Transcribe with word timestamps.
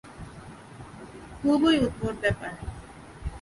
খুবই 1.39 1.75
উদ্ভট 1.85 2.15
ব্যাপার। 2.23 2.53